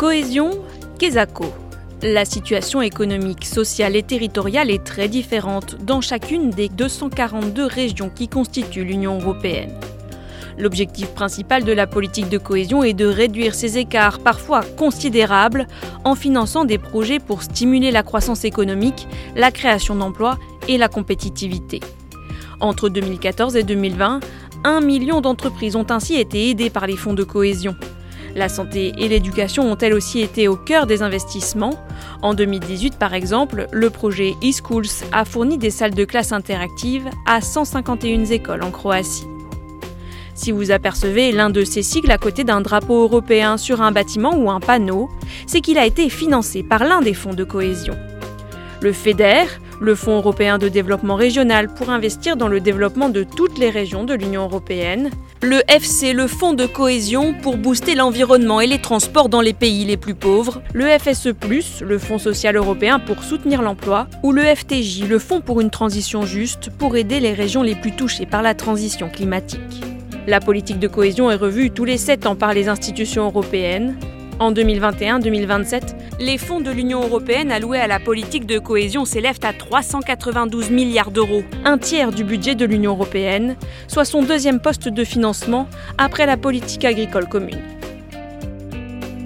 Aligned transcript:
Cohésion, 0.00 0.52
Kesako. 0.98 1.52
La 2.00 2.24
situation 2.24 2.80
économique, 2.80 3.44
sociale 3.44 3.96
et 3.96 4.02
territoriale 4.02 4.70
est 4.70 4.82
très 4.82 5.08
différente 5.08 5.76
dans 5.84 6.00
chacune 6.00 6.48
des 6.48 6.70
242 6.70 7.66
régions 7.66 8.08
qui 8.08 8.26
constituent 8.26 8.86
l'Union 8.86 9.20
européenne. 9.20 9.78
L'objectif 10.56 11.08
principal 11.08 11.64
de 11.64 11.72
la 11.72 11.86
politique 11.86 12.30
de 12.30 12.38
cohésion 12.38 12.82
est 12.82 12.94
de 12.94 13.04
réduire 13.04 13.54
ces 13.54 13.76
écarts 13.76 14.20
parfois 14.20 14.62
considérables 14.62 15.66
en 16.04 16.14
finançant 16.14 16.64
des 16.64 16.78
projets 16.78 17.18
pour 17.18 17.42
stimuler 17.42 17.90
la 17.90 18.02
croissance 18.02 18.46
économique, 18.46 19.06
la 19.36 19.50
création 19.50 19.96
d'emplois 19.96 20.38
et 20.66 20.78
la 20.78 20.88
compétitivité. 20.88 21.80
Entre 22.60 22.88
2014 22.88 23.54
et 23.54 23.64
2020, 23.64 24.20
un 24.64 24.80
million 24.80 25.20
d'entreprises 25.20 25.76
ont 25.76 25.90
ainsi 25.90 26.14
été 26.14 26.48
aidées 26.48 26.70
par 26.70 26.86
les 26.86 26.96
fonds 26.96 27.12
de 27.12 27.22
cohésion. 27.22 27.76
La 28.36 28.48
santé 28.48 28.92
et 28.98 29.08
l'éducation 29.08 29.70
ont 29.70 29.78
elles 29.78 29.94
aussi 29.94 30.20
été 30.20 30.48
au 30.48 30.56
cœur 30.56 30.86
des 30.86 31.02
investissements. 31.02 31.74
En 32.22 32.34
2018, 32.34 32.96
par 32.96 33.14
exemple, 33.14 33.66
le 33.72 33.90
projet 33.90 34.34
eSchools 34.42 35.06
a 35.12 35.24
fourni 35.24 35.58
des 35.58 35.70
salles 35.70 35.94
de 35.94 36.04
classe 36.04 36.32
interactives 36.32 37.08
à 37.26 37.40
151 37.40 38.26
écoles 38.26 38.62
en 38.62 38.70
Croatie. 38.70 39.26
Si 40.34 40.52
vous 40.52 40.70
apercevez 40.70 41.32
l'un 41.32 41.50
de 41.50 41.64
ces 41.64 41.82
sigles 41.82 42.10
à 42.10 42.18
côté 42.18 42.44
d'un 42.44 42.60
drapeau 42.60 43.02
européen 43.02 43.58
sur 43.58 43.82
un 43.82 43.92
bâtiment 43.92 44.34
ou 44.36 44.50
un 44.50 44.60
panneau, 44.60 45.10
c'est 45.46 45.60
qu'il 45.60 45.76
a 45.76 45.84
été 45.84 46.08
financé 46.08 46.62
par 46.62 46.84
l'un 46.84 47.02
des 47.02 47.14
fonds 47.14 47.34
de 47.34 47.44
cohésion. 47.44 47.94
Le 48.80 48.92
FEDER, 48.92 49.44
le 49.80 49.94
Fonds 49.94 50.16
européen 50.18 50.58
de 50.58 50.68
développement 50.68 51.16
régional 51.16 51.68
pour 51.68 51.90
investir 51.90 52.36
dans 52.36 52.48
le 52.48 52.60
développement 52.60 53.08
de 53.08 53.24
toutes 53.24 53.58
les 53.58 53.70
régions 53.70 54.04
de 54.04 54.14
l'Union 54.14 54.42
européenne, 54.42 55.10
le 55.42 55.62
FC, 55.68 56.12
le 56.12 56.26
Fonds 56.26 56.52
de 56.52 56.66
cohésion 56.66 57.34
pour 57.42 57.56
booster 57.56 57.94
l'environnement 57.94 58.60
et 58.60 58.66
les 58.66 58.80
transports 58.80 59.30
dans 59.30 59.40
les 59.40 59.54
pays 59.54 59.86
les 59.86 59.96
plus 59.96 60.14
pauvres, 60.14 60.62
le 60.74 60.86
FSE, 60.86 61.34
le 61.80 61.98
Fonds 61.98 62.18
social 62.18 62.56
européen 62.56 62.98
pour 62.98 63.24
soutenir 63.24 63.62
l'emploi, 63.62 64.06
ou 64.22 64.32
le 64.32 64.42
FTJ, 64.42 65.08
le 65.08 65.18
Fonds 65.18 65.40
pour 65.40 65.60
une 65.60 65.70
transition 65.70 66.26
juste 66.26 66.70
pour 66.70 66.96
aider 66.96 67.20
les 67.20 67.32
régions 67.32 67.62
les 67.62 67.74
plus 67.74 67.92
touchées 67.92 68.26
par 68.26 68.42
la 68.42 68.54
transition 68.54 69.08
climatique. 69.08 69.82
La 70.26 70.40
politique 70.40 70.78
de 70.78 70.88
cohésion 70.88 71.30
est 71.30 71.36
revue 71.36 71.70
tous 71.70 71.86
les 71.86 71.96
7 71.96 72.26
ans 72.26 72.36
par 72.36 72.52
les 72.52 72.68
institutions 72.68 73.24
européennes. 73.24 73.96
En 74.40 74.52
2021-2027, 74.52 75.82
les 76.18 76.38
fonds 76.38 76.60
de 76.60 76.70
l'Union 76.70 77.02
européenne 77.02 77.52
alloués 77.52 77.78
à 77.78 77.86
la 77.86 78.00
politique 78.00 78.46
de 78.46 78.58
cohésion 78.58 79.04
s'élèvent 79.04 79.38
à 79.42 79.52
392 79.52 80.70
milliards 80.70 81.10
d'euros, 81.10 81.42
un 81.66 81.76
tiers 81.76 82.10
du 82.10 82.24
budget 82.24 82.54
de 82.54 82.64
l'Union 82.64 82.92
européenne, 82.92 83.56
soit 83.86 84.06
son 84.06 84.22
deuxième 84.22 84.58
poste 84.58 84.88
de 84.88 85.04
financement 85.04 85.68
après 85.98 86.24
la 86.24 86.38
politique 86.38 86.86
agricole 86.86 87.28
commune. 87.28 87.79